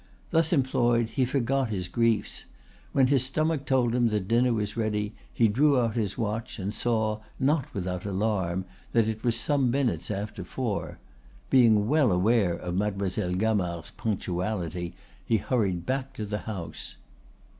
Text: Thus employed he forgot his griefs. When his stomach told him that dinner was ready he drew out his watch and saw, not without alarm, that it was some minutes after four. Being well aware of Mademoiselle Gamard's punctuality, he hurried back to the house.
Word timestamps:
Thus 0.31 0.51
employed 0.51 1.09
he 1.09 1.25
forgot 1.25 1.69
his 1.69 1.87
griefs. 1.87 2.45
When 2.91 3.05
his 3.05 3.23
stomach 3.23 3.67
told 3.67 3.93
him 3.93 4.07
that 4.07 4.27
dinner 4.27 4.51
was 4.51 4.75
ready 4.75 5.13
he 5.31 5.47
drew 5.47 5.79
out 5.79 5.95
his 5.95 6.17
watch 6.17 6.57
and 6.57 6.73
saw, 6.73 7.19
not 7.39 7.71
without 7.71 8.03
alarm, 8.03 8.65
that 8.93 9.07
it 9.07 9.23
was 9.23 9.35
some 9.35 9.69
minutes 9.69 10.09
after 10.09 10.43
four. 10.43 10.97
Being 11.51 11.87
well 11.87 12.11
aware 12.11 12.55
of 12.55 12.73
Mademoiselle 12.73 13.35
Gamard's 13.35 13.91
punctuality, 13.91 14.95
he 15.23 15.37
hurried 15.37 15.85
back 15.85 16.13
to 16.13 16.25
the 16.25 16.39
house. 16.49 16.95